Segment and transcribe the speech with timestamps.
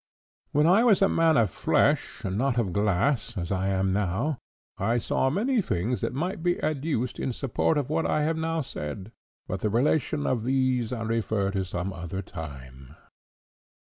[0.51, 4.39] When I was a man of flesh, and not of glass, as I now
[4.79, 8.35] am, I saw many things that might be adduced in support of what I have
[8.35, 9.11] now said,
[9.47, 12.95] but the relation of these I refer to some other time."